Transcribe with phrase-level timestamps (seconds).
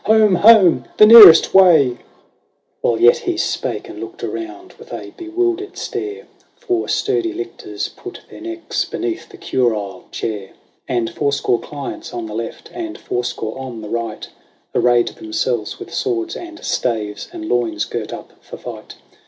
[0.05, 1.89] Home, home, the nearest way!"
[2.81, 2.81] VIRGINIA.
[2.81, 7.87] 173 While yet he spake, and looked around with a bewildered stare, Four sturdy lictors
[7.89, 10.53] put their necks beneath the curule chair;
[10.87, 14.27] And fourscore clients on the left, and fourscore on the right.
[14.73, 18.95] Arrayed themselves with swords and staves, and loins girt up for fight.